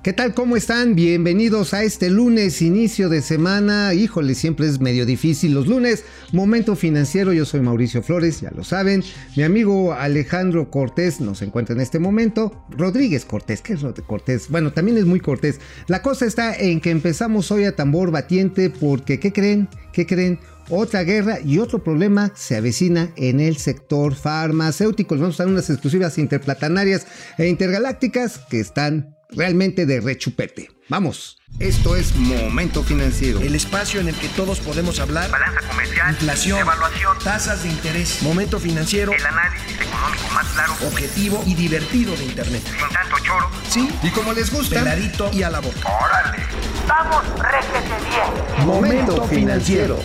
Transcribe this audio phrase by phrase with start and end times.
[0.00, 0.32] ¿Qué tal?
[0.32, 0.94] ¿Cómo están?
[0.94, 3.94] Bienvenidos a este lunes, inicio de semana.
[3.94, 6.04] Híjole, siempre es medio difícil los lunes.
[6.32, 9.02] Momento financiero, yo soy Mauricio Flores, ya lo saben.
[9.34, 12.64] Mi amigo Alejandro Cortés nos encuentra en este momento.
[12.70, 14.48] Rodríguez Cortés, ¿qué es Cortés?
[14.48, 15.58] Bueno, también es muy Cortés.
[15.88, 19.68] La cosa está en que empezamos hoy a tambor batiente porque, ¿qué creen?
[19.92, 20.38] ¿Qué creen?
[20.70, 25.14] Otra guerra y otro problema se avecina en el sector farmacéutico.
[25.14, 27.06] Les vamos a dar unas exclusivas interplatanarias
[27.38, 30.70] e intergalácticas que están realmente de rechupete.
[30.88, 31.38] Vamos.
[31.58, 33.40] Esto es Momento Financiero.
[33.40, 35.30] El espacio en el que todos podemos hablar.
[35.30, 36.10] Balanza comercial.
[36.10, 36.58] Inflación.
[36.60, 37.18] Evaluación.
[37.24, 38.22] Tasas de interés.
[38.22, 39.12] Momento Financiero.
[39.12, 40.74] El análisis económico más claro.
[40.86, 42.62] Objetivo y divertido de Internet.
[42.64, 43.50] Sin tanto choro.
[43.68, 43.88] Sí.
[44.02, 44.80] Y como les gusta.
[44.80, 45.78] Peladito y a la boca.
[45.80, 46.42] Órale.
[46.86, 48.66] Vamos, réjete bien.
[48.66, 49.98] Momento Financiero.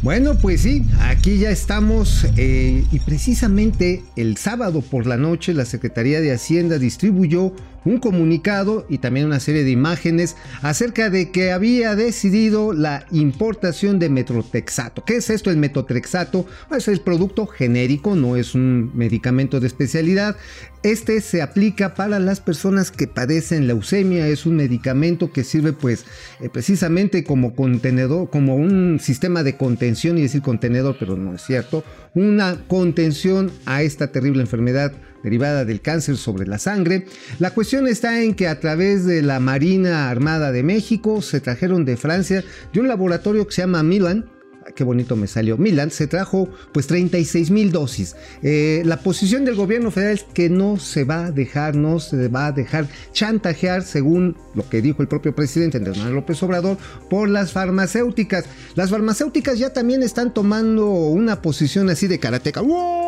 [0.00, 5.64] Bueno, pues sí, aquí ya estamos eh, y precisamente el sábado por la noche la
[5.64, 7.52] Secretaría de Hacienda distribuyó
[7.84, 13.98] un comunicado y también una serie de imágenes acerca de que había decidido la importación
[13.98, 15.04] de metrotexato.
[15.04, 16.46] ¿Qué es esto el metotrexato?
[16.76, 20.36] Es el producto genérico, no es un medicamento de especialidad.
[20.82, 26.04] Este se aplica para las personas que padecen leucemia, es un medicamento que sirve pues
[26.40, 31.42] eh, precisamente como contenedor, como un sistema de contención y decir contenedor, pero no es
[31.42, 31.82] cierto,
[32.14, 34.92] una contención a esta terrible enfermedad
[35.22, 37.06] derivada del cáncer sobre la sangre.
[37.38, 41.84] La cuestión está en que a través de la Marina Armada de México se trajeron
[41.84, 44.26] de Francia de un laboratorio que se llama Milan,
[44.74, 45.56] qué bonito me salió.
[45.56, 48.16] Milan se trajo pues 36 mil dosis.
[48.42, 52.28] Eh, la posición del gobierno federal es que no se va a dejar, no se
[52.28, 56.78] va a dejar chantajear, según lo que dijo el propio presidente Andrés Manuel López Obrador,
[57.08, 58.44] por las farmacéuticas.
[58.74, 62.60] Las farmacéuticas ya también están tomando una posición así de karateca.
[62.60, 63.07] ¡Wow!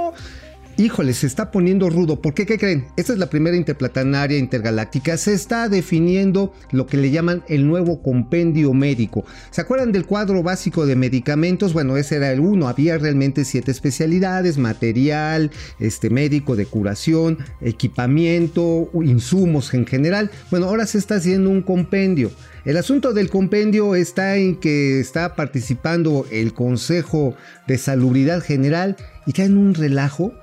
[0.81, 2.20] Híjole, se está poniendo rudo.
[2.20, 2.47] ¿Por qué?
[2.47, 2.86] ¿Qué creen?
[2.97, 5.17] Esta es la primera interplanetaria intergaláctica.
[5.17, 9.25] Se está definiendo lo que le llaman el nuevo compendio médico.
[9.51, 11.73] ¿Se acuerdan del cuadro básico de medicamentos?
[11.73, 12.69] Bueno, ese era el uno.
[12.69, 20.30] Había realmente siete especialidades, material, este médico de curación, equipamiento, insumos en general.
[20.51, 22.30] Bueno, ahora se está haciendo un compendio.
[22.64, 27.34] El asunto del compendio está en que está participando el Consejo
[27.66, 30.34] de Salubridad General y traen un relajo.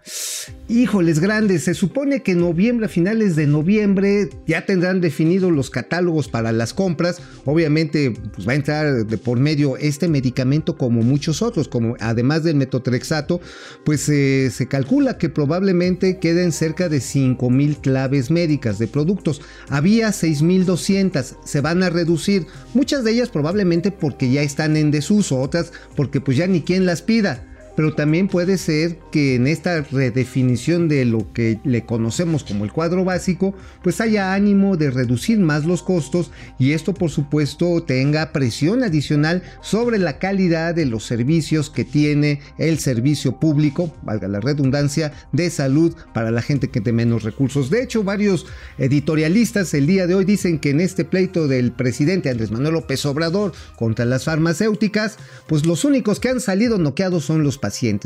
[0.70, 5.70] Híjoles grandes, se supone que en noviembre, a finales de noviembre, ya tendrán definidos los
[5.70, 7.22] catálogos para las compras.
[7.46, 12.44] Obviamente, pues va a entrar de por medio este medicamento como muchos otros, como además
[12.44, 13.42] del metotrexato,
[13.84, 19.42] pues eh, se calcula que probablemente queden cerca de 5 mil claves médicas de productos.
[19.70, 22.07] Había 6.200, se van a reducir.
[22.74, 26.86] Muchas de ellas probablemente porque ya están en desuso, otras porque pues ya ni quien
[26.86, 27.47] las pida
[27.78, 32.72] pero también puede ser que en esta redefinición de lo que le conocemos como el
[32.72, 38.32] cuadro básico, pues haya ánimo de reducir más los costos y esto por supuesto tenga
[38.32, 44.40] presión adicional sobre la calidad de los servicios que tiene el servicio público, valga la
[44.40, 47.70] redundancia, de salud para la gente que tiene menos recursos.
[47.70, 48.48] De hecho, varios
[48.80, 53.06] editorialistas el día de hoy dicen que en este pleito del presidente Andrés Manuel López
[53.06, 57.60] Obrador contra las farmacéuticas, pues los únicos que han salido noqueados son los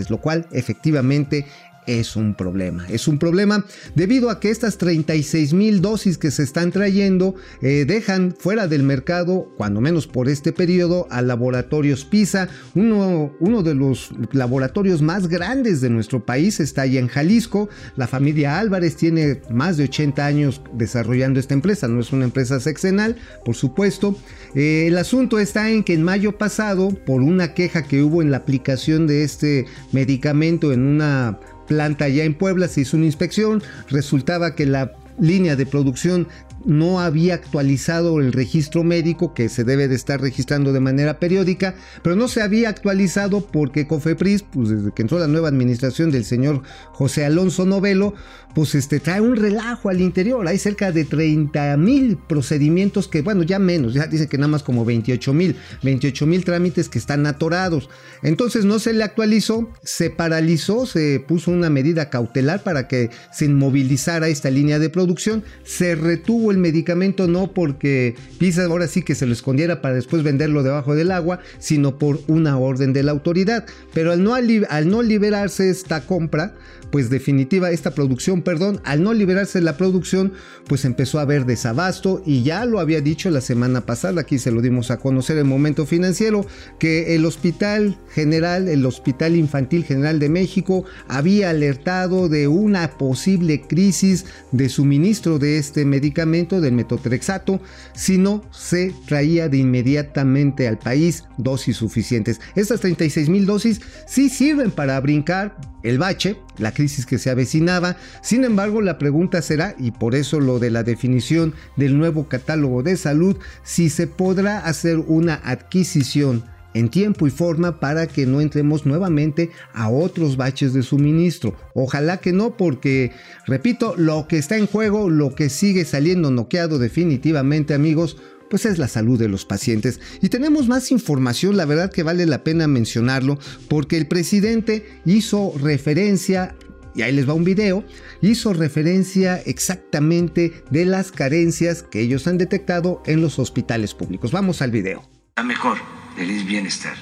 [0.09, 1.45] lo cual efectivamente
[1.87, 2.85] es un problema.
[2.89, 3.65] Es un problema
[3.95, 8.83] debido a que estas 36 mil dosis que se están trayendo eh, dejan fuera del
[8.83, 12.49] mercado, cuando menos por este periodo, a laboratorios PISA.
[12.75, 17.69] Uno, uno de los laboratorios más grandes de nuestro país está allá en Jalisco.
[17.95, 21.87] La familia Álvarez tiene más de 80 años desarrollando esta empresa.
[21.87, 23.15] No es una empresa sexenal,
[23.45, 24.15] por supuesto.
[24.55, 28.31] Eh, el asunto está en que en mayo pasado, por una queja que hubo en
[28.31, 31.39] la aplicación de este medicamento en una
[31.71, 36.27] planta allá en Puebla, se hizo una inspección, resultaba que la línea de producción
[36.65, 41.75] no había actualizado el registro médico que se debe de estar registrando de manera periódica,
[42.03, 46.25] pero no se había actualizado porque Cofepris, pues desde que entró la nueva administración del
[46.25, 46.61] señor
[46.91, 48.13] José Alonso Novelo,
[48.53, 50.47] pues este trae un relajo al interior.
[50.47, 54.63] Hay cerca de 30 mil procedimientos que, bueno, ya menos, ya dicen que nada más
[54.63, 57.89] como 28 mil, 28 mil trámites que están atorados.
[58.23, 63.45] Entonces no se le actualizó, se paralizó, se puso una medida cautelar para que se
[63.45, 69.15] inmovilizara esta línea de producción, se retuvo el medicamento no porque PISA ahora sí que
[69.15, 73.11] se lo escondiera para después venderlo debajo del agua, sino por una orden de la
[73.11, 73.65] autoridad.
[73.93, 76.53] Pero al no, al no liberarse esta compra,
[76.91, 80.33] pues definitiva esta producción, perdón, al no liberarse la producción,
[80.67, 84.51] pues empezó a haber desabasto y ya lo había dicho la semana pasada, aquí se
[84.51, 86.45] lo dimos a conocer en momento financiero,
[86.79, 93.61] que el Hospital General, el Hospital Infantil General de México había alertado de una posible
[93.61, 97.61] crisis de suministro de este medicamento, del metotrexato,
[97.93, 102.39] si no se traía de inmediatamente al país dosis suficientes.
[102.55, 107.97] Estas 36 mil dosis sí sirven para brincar el bache, la crisis que se avecinaba.
[108.21, 112.83] Sin embargo, la pregunta será, y por eso lo de la definición del nuevo catálogo
[112.83, 116.43] de salud, si se podrá hacer una adquisición
[116.73, 121.55] en tiempo y forma para que no entremos nuevamente a otros baches de suministro.
[121.73, 123.11] Ojalá que no, porque,
[123.45, 128.17] repito, lo que está en juego, lo que sigue saliendo noqueado definitivamente, amigos,
[128.51, 129.99] pues es la salud de los pacientes.
[130.21, 133.39] Y tenemos más información, la verdad que vale la pena mencionarlo,
[133.69, 136.53] porque el presidente hizo referencia
[136.93, 137.85] y ahí les va un video,
[138.21, 144.33] hizo referencia exactamente de las carencias que ellos han detectado en los hospitales públicos.
[144.33, 145.09] Vamos al video.
[145.37, 145.77] La mejor
[146.17, 146.95] del bienestar.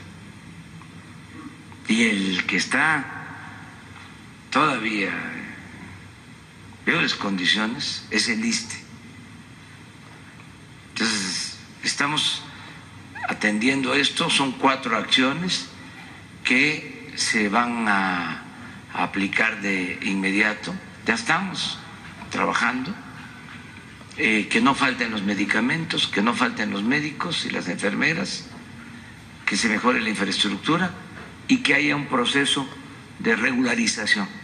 [1.88, 3.04] Y el que está
[4.52, 8.76] todavía en peores condiciones es el ISTE.
[10.90, 11.56] Entonces,
[12.00, 12.42] estamos
[13.28, 15.68] atendiendo esto, son cuatro acciones
[16.46, 18.46] que se van a,
[18.94, 20.74] aplicar de inmediato.
[21.06, 21.78] Ya estamos
[22.30, 22.96] trabajando,
[24.16, 28.46] eh, que no falten los medicamentos, que no falten los médicos y las enfermeras,
[29.46, 30.92] que se mejore la infraestructura
[31.50, 32.66] y que haya un proceso
[33.20, 34.39] de regularización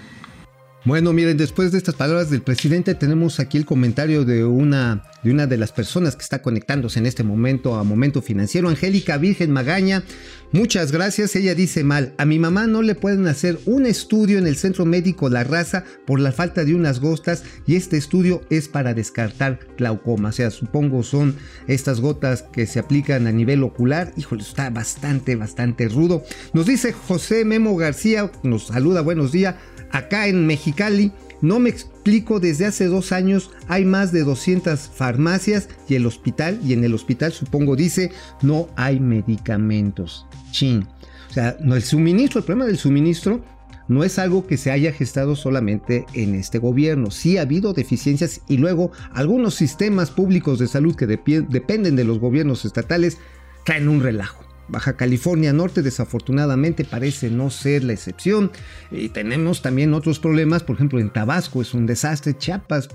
[0.85, 5.57] bueno, miren, después de estas palabras del presidente tenemos aquí el comentario de una de
[5.57, 10.03] las personas que está conectándose en este momento a Momento Financiero, Angélica Virgen Magaña.
[10.51, 11.35] Muchas gracias.
[11.35, 14.85] Ella dice mal, a mi mamá no le pueden hacer un estudio en el Centro
[14.85, 19.59] Médico La Raza por la falta de unas gotas y este estudio es para descartar
[19.77, 20.29] glaucoma.
[20.29, 21.35] O sea, supongo son
[21.67, 24.13] estas gotas que se aplican a nivel ocular.
[24.17, 26.23] Híjole, está bastante, bastante rudo.
[26.53, 29.55] Nos dice José Memo García, nos saluda, buenos días
[29.91, 31.11] acá en Mexicali.
[31.41, 36.59] No me explico, desde hace dos años hay más de 200 farmacias y el hospital,
[36.63, 38.11] y en el hospital supongo dice,
[38.41, 40.25] no hay medicamentos.
[40.51, 40.87] Chin.
[41.29, 43.43] O sea, el suministro, el problema del suministro
[43.87, 47.11] no es algo que se haya gestado solamente en este gobierno.
[47.11, 52.19] Sí ha habido deficiencias y luego algunos sistemas públicos de salud que dependen de los
[52.19, 53.17] gobiernos estatales
[53.63, 54.44] traen un relajo.
[54.67, 58.51] Baja California Norte desafortunadamente parece no ser la excepción.
[58.91, 62.89] Y tenemos también otros problemas, por ejemplo en Tabasco es un desastre, Chiapas,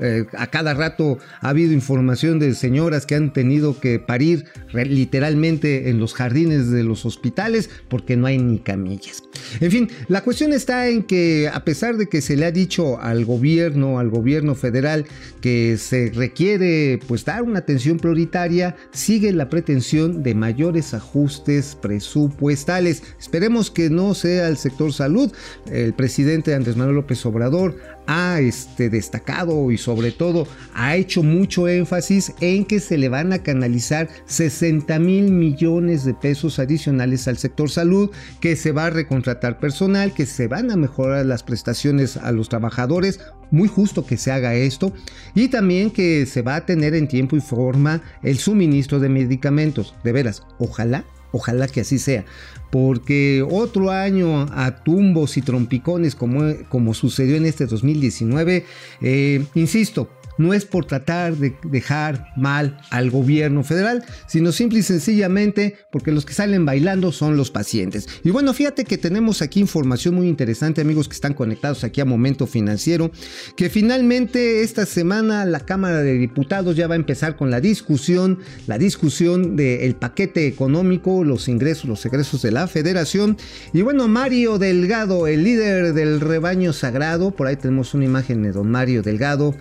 [0.00, 5.90] eh, a cada rato ha habido información de señoras que han tenido que parir literalmente
[5.90, 9.22] en los jardines de los hospitales porque no hay ni camillas.
[9.60, 13.00] En fin, la cuestión está en que a pesar de que se le ha dicho
[13.00, 15.06] al gobierno, al gobierno federal,
[15.40, 23.02] que se requiere pues dar una atención prioritaria, sigue la pretensión de mayores ajustes presupuestales.
[23.18, 25.32] Esperemos que no sea el sector salud.
[25.66, 31.68] El presidente Andrés Manuel López Obrador ha este, destacado y sobre todo ha hecho mucho
[31.68, 37.38] énfasis en que se le van a canalizar 60 mil millones de pesos adicionales al
[37.38, 38.10] sector salud,
[38.40, 42.48] que se va a recontratar personal, que se van a mejorar las prestaciones a los
[42.48, 43.20] trabajadores,
[43.50, 44.92] muy justo que se haga esto,
[45.34, 49.94] y también que se va a tener en tiempo y forma el suministro de medicamentos.
[50.02, 52.24] De veras, ojalá Ojalá que así sea,
[52.70, 58.64] porque otro año a tumbos y trompicones como, como sucedió en este 2019,
[59.00, 60.08] eh, insisto,
[60.42, 66.12] no es por tratar de dejar mal al gobierno federal, sino simple y sencillamente porque
[66.12, 68.08] los que salen bailando son los pacientes.
[68.24, 72.04] Y bueno, fíjate que tenemos aquí información muy interesante, amigos que están conectados aquí a
[72.04, 73.10] Momento Financiero,
[73.56, 78.38] que finalmente esta semana la Cámara de Diputados ya va a empezar con la discusión,
[78.66, 83.36] la discusión del paquete económico, los ingresos, los egresos de la federación.
[83.72, 88.52] Y bueno, Mario Delgado, el líder del rebaño sagrado, por ahí tenemos una imagen de
[88.52, 89.54] don Mario Delgado,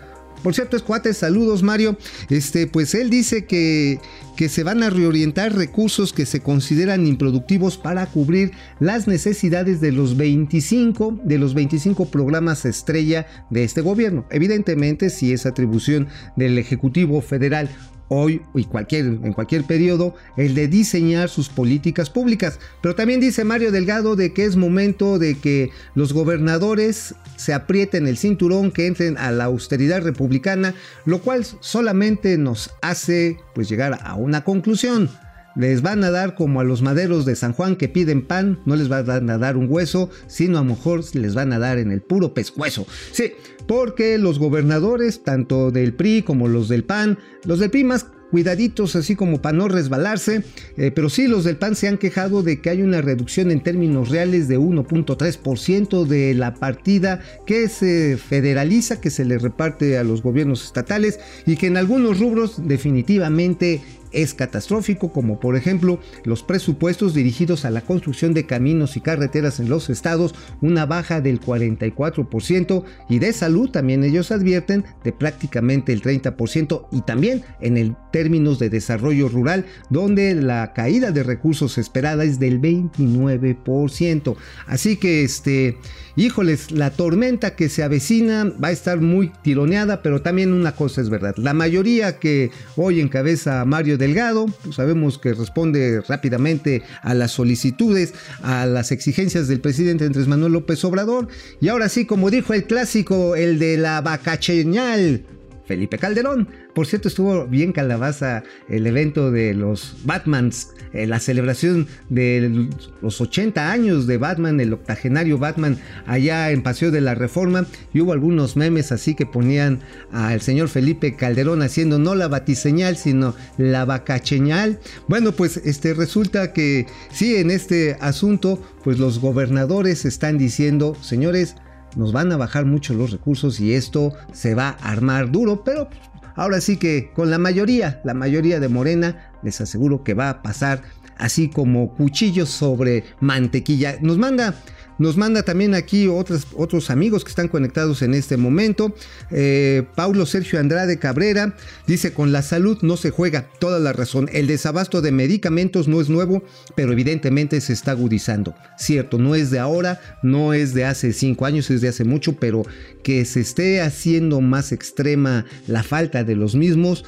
[0.43, 0.83] por cierto, es
[1.17, 1.97] saludos Mario.
[2.29, 3.99] Este, pues él dice que,
[4.35, 9.91] que se van a reorientar recursos que se consideran improductivos para cubrir las necesidades de
[9.91, 14.25] los 25 de los 25 programas estrella de este gobierno.
[14.31, 17.69] Evidentemente, si es atribución del Ejecutivo Federal
[18.13, 22.59] hoy y cualquier, en cualquier periodo, el de diseñar sus políticas públicas.
[22.81, 28.07] Pero también dice Mario Delgado de que es momento de que los gobernadores se aprieten
[28.07, 30.75] el cinturón, que entren a la austeridad republicana,
[31.05, 35.09] lo cual solamente nos hace pues llegar a una conclusión.
[35.55, 38.75] Les van a dar como a los maderos de San Juan que piden pan, no
[38.75, 41.91] les van a dar un hueso, sino a lo mejor les van a dar en
[41.91, 42.85] el puro pescuezo.
[43.11, 43.33] Sí,
[43.67, 48.95] porque los gobernadores, tanto del PRI como los del PAN, los del PRI más cuidaditos
[48.95, 50.43] así como para no resbalarse,
[50.77, 53.61] eh, pero sí los del PAN se han quejado de que hay una reducción en
[53.61, 60.03] términos reales de 1.3% de la partida que se federaliza, que se le reparte a
[60.03, 63.81] los gobiernos estatales y que en algunos rubros definitivamente
[64.11, 69.59] es catastrófico, como por ejemplo los presupuestos dirigidos a la construcción de caminos y carreteras
[69.59, 75.93] en los estados, una baja del 44% y de salud también ellos advierten de prácticamente
[75.93, 81.77] el 30% y también en el términos de desarrollo rural donde la caída de recursos
[81.77, 84.35] esperada es del 29%.
[84.67, 85.77] Así que este,
[86.15, 91.01] híjoles, la tormenta que se avecina va a estar muy tironeada, pero también una cosa
[91.01, 97.31] es verdad, la mayoría que hoy encabeza Mario Delgado, sabemos que responde rápidamente a las
[97.31, 101.27] solicitudes, a las exigencias del presidente Andrés Manuel López Obrador.
[101.61, 105.23] Y ahora sí, como dijo el clásico, el de la vacacheñal,
[105.71, 106.49] Felipe Calderón.
[106.75, 112.67] Por cierto, estuvo bien calabaza el evento de los Batmans, eh, la celebración de
[113.01, 117.67] los 80 años de Batman, el octogenario Batman, allá en Paseo de la Reforma.
[117.93, 119.79] Y hubo algunos memes así que ponían
[120.11, 124.77] al señor Felipe Calderón haciendo no la batiseñal, sino la vacacheñal.
[125.07, 131.55] Bueno, pues este resulta que sí, en este asunto, pues los gobernadores están diciendo, señores,
[131.95, 135.87] nos van a bajar mucho los recursos y esto se va a armar duro, pero
[136.35, 140.41] ahora sí que con la mayoría, la mayoría de Morena, les aseguro que va a
[140.41, 140.81] pasar
[141.21, 143.97] así como cuchillos sobre mantequilla.
[144.01, 144.55] Nos manda
[145.01, 148.93] nos manda también aquí otros, otros amigos que están conectados en este momento.
[149.31, 151.55] Eh, Paulo Sergio Andrade Cabrera
[151.87, 154.29] dice, con la salud no se juega, toda la razón.
[154.31, 156.43] El desabasto de medicamentos no es nuevo,
[156.75, 158.53] pero evidentemente se está agudizando.
[158.77, 162.33] Cierto, no es de ahora, no es de hace cinco años, es de hace mucho,
[162.33, 162.61] pero
[163.01, 167.05] que se esté haciendo más extrema la falta de los mismos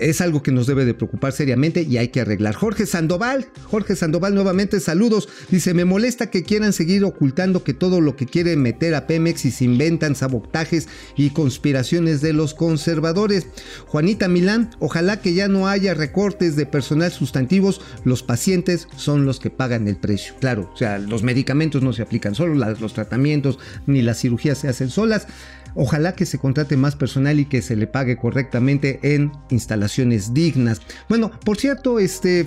[0.00, 2.54] es algo que nos debe de preocupar seriamente y hay que arreglar.
[2.54, 8.00] Jorge Sandoval, Jorge Sandoval nuevamente saludos, dice, me molesta que quieran seguir ocultando que todo
[8.00, 13.46] lo que quieren meter a Pemex y se inventan sabotajes y conspiraciones de los conservadores.
[13.86, 19.38] Juanita Milán, ojalá que ya no haya recortes de personal sustantivos, los pacientes son los
[19.38, 20.34] que pagan el precio.
[20.40, 24.68] Claro, o sea, los medicamentos no se aplican solo, los tratamientos ni las cirugías se
[24.68, 25.26] hacen solas.
[25.74, 30.80] Ojalá que se contrate más personal y que se le pague correctamente en instalaciones dignas.
[31.08, 32.40] Bueno, por cierto, este,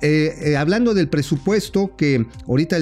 [0.00, 2.76] eh, eh, hablando del presupuesto que ahorita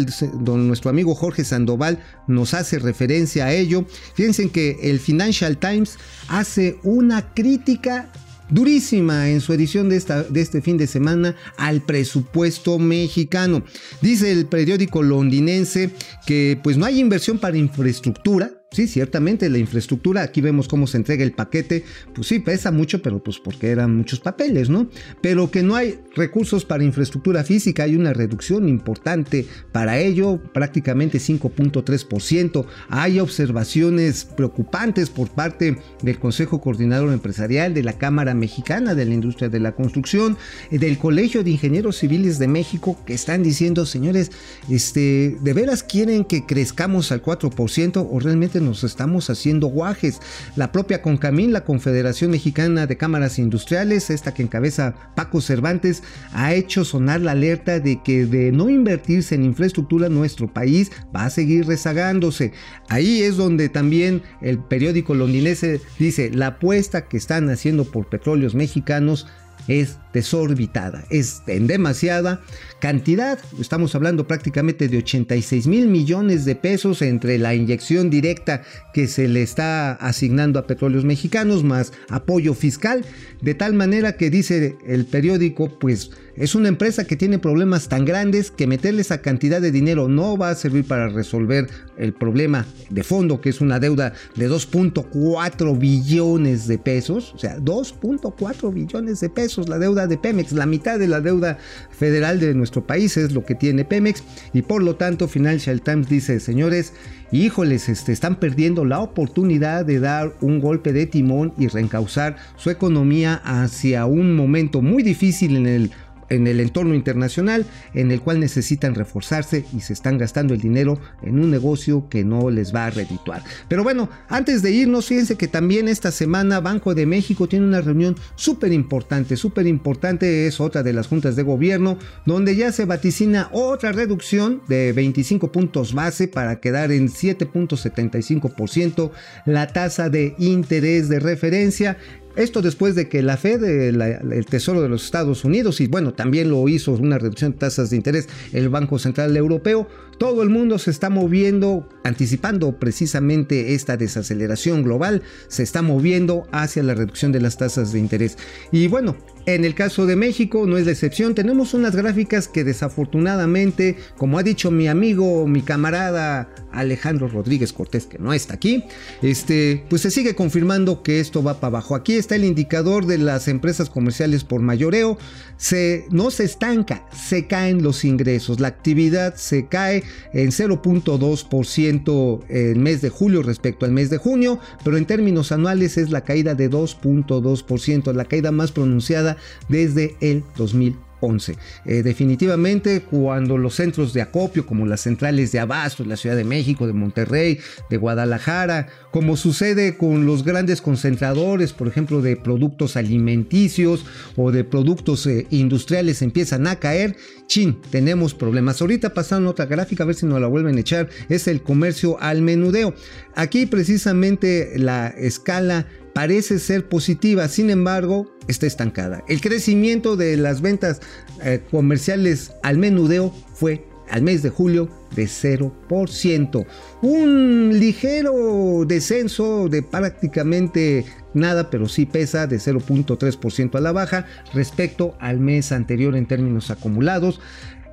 [0.45, 5.99] nuestro amigo Jorge Sandoval nos hace referencia a ello, fíjense que el Financial Times
[6.29, 8.11] hace una crítica
[8.49, 13.65] durísima en su edición de, esta, de este fin de semana al presupuesto mexicano.
[14.03, 15.91] Dice el periódico londinense
[16.27, 20.97] que pues no hay inversión para infraestructura, Sí, ciertamente la infraestructura, aquí vemos cómo se
[20.97, 24.89] entrega el paquete, pues sí, pesa mucho, pero pues porque eran muchos papeles, ¿no?
[25.23, 31.19] Pero que no hay recursos para infraestructura física, hay una reducción importante para ello, prácticamente
[31.19, 32.67] 5.3%.
[32.89, 39.15] Hay observaciones preocupantes por parte del Consejo Coordinador Empresarial, de la Cámara Mexicana de la
[39.15, 40.37] Industria de la Construcción,
[40.71, 44.33] eh, del Colegio de Ingenieros Civiles de México, que están diciendo, señores,
[44.69, 50.21] este, ¿de veras quieren que crezcamos al 4% o realmente nos estamos haciendo guajes.
[50.57, 56.55] La propia Concamín, la Confederación Mexicana de Cámaras Industriales, esta que encabeza Paco Cervantes, ha
[56.55, 61.31] hecho sonar la alerta de que de no invertirse en infraestructura nuestro país va a
[61.31, 62.53] seguir rezagándose.
[62.89, 68.55] Ahí es donde también el periódico londinense dice la apuesta que están haciendo por petróleos
[68.55, 69.27] mexicanos
[69.69, 72.41] es desorbitada, es en demasiada
[72.81, 73.39] cantidad.
[73.61, 78.63] Estamos hablando prácticamente de 86 mil millones de pesos entre la inyección directa
[78.95, 83.05] que se le está asignando a petróleos mexicanos más apoyo fiscal,
[83.43, 88.05] de tal manera que dice el periódico, pues es una empresa que tiene problemas tan
[88.05, 92.67] grandes que meterle esa cantidad de dinero no va a servir para resolver el problema
[92.91, 99.21] de fondo, que es una deuda de 2.4 billones de pesos, o sea, 2.4 billones
[99.21, 101.59] de pesos la deuda de Pemex, la mitad de la deuda
[101.91, 104.23] federal de nuestro país es lo que tiene Pemex
[104.53, 106.93] y por lo tanto Financial Times dice, señores,
[107.33, 112.71] híjoles, este, están perdiendo la oportunidad de dar un golpe de timón y reencauzar su
[112.71, 115.91] economía hacia un momento muy difícil en el
[116.29, 120.99] en el entorno internacional en el cual necesitan reforzarse y se están gastando el dinero
[121.23, 123.43] en un negocio que no les va a redituar.
[123.69, 127.81] Pero bueno, antes de irnos, fíjense que también esta semana Banco de México tiene una
[127.81, 132.85] reunión súper importante, súper importante es otra de las juntas de gobierno, donde ya se
[132.85, 139.11] vaticina otra reducción de 25 puntos base para quedar en 7.75%
[139.45, 141.99] la tasa de interés de referencia.
[142.37, 146.51] Esto después de que la Fed, el Tesoro de los Estados Unidos, y bueno, también
[146.51, 149.89] lo hizo una reducción de tasas de interés el Banco Central Europeo,
[150.19, 156.83] todo el mundo se está moviendo, anticipando precisamente esta desaceleración global, se está moviendo hacia
[156.83, 158.37] la reducción de las tasas de interés.
[158.71, 159.17] Y bueno,
[159.47, 164.39] en el caso de México no es la excepción, tenemos unas gráficas que desafortunadamente, como
[164.39, 168.83] ha dicho mi amigo, mi camarada Alejandro Rodríguez Cortés, que no está aquí,
[169.23, 171.95] este, pues se sigue confirmando que esto va para abajo.
[171.95, 175.17] Aquí está el indicador de las empresas comerciales por mayoreo,
[175.57, 182.79] se, no se estanca, se caen los ingresos, la actividad se cae en 0.2% el
[182.79, 186.57] mes de julio respecto al mes de junio, pero en términos anuales es la caída
[186.57, 189.36] de 2.2%, la caída más pronunciada
[189.69, 191.57] desde el 2000 11.
[191.85, 196.37] Eh, definitivamente cuando los centros de acopio como las centrales de Abasto de la Ciudad
[196.37, 202.37] de México, de Monterrey, de Guadalajara, como sucede con los grandes concentradores, por ejemplo, de
[202.37, 204.05] productos alimenticios
[204.37, 207.17] o de productos eh, industriales empiezan a caer,
[207.47, 208.81] chin, tenemos problemas.
[208.81, 212.21] Ahorita pasando otra gráfica, a ver si nos la vuelven a echar, es el comercio
[212.21, 212.95] al menudeo.
[213.35, 219.23] Aquí precisamente la escala parece ser positiva, sin embargo, está estancada.
[219.29, 221.03] El crecimiento de las ventas
[221.45, 226.67] eh, comerciales al menudeo fue al mes de julio de 0%.
[227.03, 231.05] Un ligero descenso de prácticamente
[231.35, 236.71] nada, pero sí pesa de 0.3% a la baja respecto al mes anterior en términos
[236.71, 237.41] acumulados.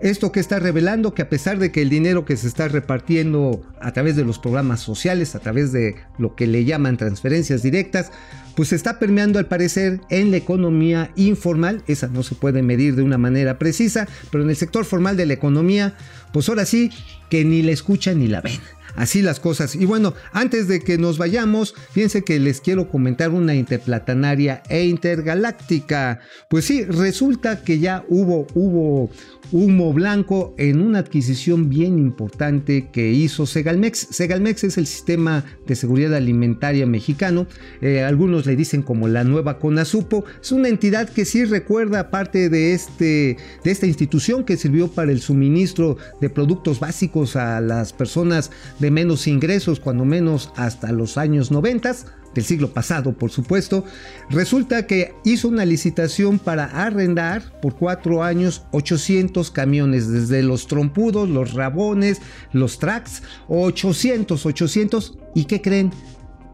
[0.03, 3.61] Esto que está revelando que a pesar de que el dinero que se está repartiendo
[3.79, 8.11] a través de los programas sociales, a través de lo que le llaman transferencias directas,
[8.53, 12.97] pues se está permeando al parecer en la economía informal, esa no se puede medir
[12.97, 15.93] de una manera precisa, pero en el sector formal de la economía,
[16.33, 16.91] pues ahora sí
[17.29, 18.59] que ni la escuchan ni la ven.
[18.95, 19.75] Así las cosas.
[19.75, 24.85] Y bueno, antes de que nos vayamos, fíjense que les quiero comentar una interplatanaria e
[24.85, 26.19] intergaláctica.
[26.47, 29.09] Pues sí, resulta que ya hubo, hubo
[29.53, 34.07] humo blanco en una adquisición bien importante que hizo Segalmex.
[34.09, 37.45] Segalmex es el sistema de seguridad alimentaria mexicano.
[37.81, 40.25] Eh, algunos le dicen como la nueva CONASUPO.
[40.41, 45.11] Es una entidad que sí recuerda parte de, este, de esta institución que sirvió para
[45.11, 48.49] el suministro de productos básicos a las personas
[48.83, 51.95] de menos ingresos, cuando menos hasta los años 90
[52.35, 53.85] del siglo pasado, por supuesto,
[54.29, 61.29] resulta que hizo una licitación para arrendar por cuatro años 800 camiones, desde los trompudos,
[61.29, 65.91] los rabones, los tracks, 800, 800, ¿y qué creen?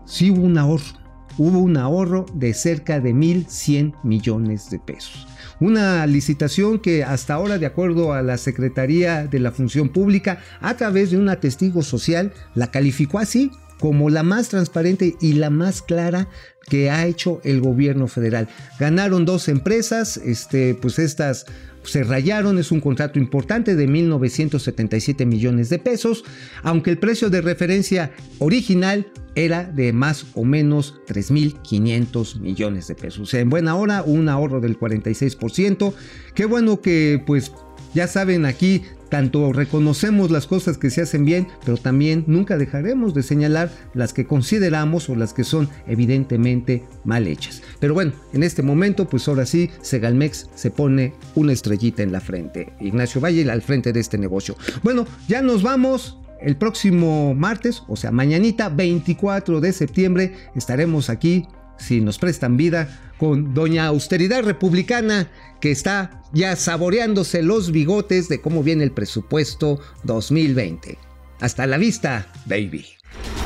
[0.06, 1.00] Sí hubo un ahorro,
[1.39, 5.29] hubo un ahorro de cerca de 1.100 millones de pesos.
[5.60, 10.76] Una licitación que hasta ahora, de acuerdo a la Secretaría de la Función Pública, a
[10.76, 15.82] través de un testigo social, la calificó así como la más transparente y la más
[15.82, 16.28] clara
[16.70, 18.48] que ha hecho el gobierno federal.
[18.80, 21.46] Ganaron dos empresas, este, pues estas
[21.84, 26.24] se rayaron, es un contrato importante de 1.977 millones de pesos,
[26.62, 33.20] aunque el precio de referencia original era de más o menos 3.500 millones de pesos.
[33.22, 35.94] O sea, en buena hora, un ahorro del 46%.
[36.36, 37.52] Qué bueno que pues
[37.94, 43.13] ya saben aquí tanto reconocemos las cosas que se hacen bien, pero también nunca dejaremos
[43.13, 47.62] de señalar las que consideramos o las que son evidentemente mal hechas.
[47.80, 52.22] Pero bueno, en este momento, pues ahora sí, Segalmex se pone una estrellita en la
[52.22, 52.74] frente.
[52.80, 54.56] Ignacio Valle al frente de este negocio.
[54.84, 56.17] Bueno, ya nos vamos.
[56.41, 61.45] El próximo martes, o sea, mañanita 24 de septiembre, estaremos aquí
[61.78, 65.30] si nos prestan vida, con doña Austeridad Republicana,
[65.62, 70.98] que está ya saboreándose los bigotes de cómo viene el presupuesto 2020.
[71.40, 72.86] Hasta la vista, baby.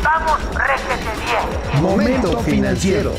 [0.03, 1.81] Vamos, réjete bien.
[1.81, 3.13] Momento financiero.